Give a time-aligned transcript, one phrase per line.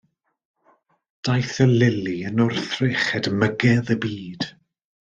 [1.27, 4.49] Daeth y lili yn wrthrych edmygedd y byd.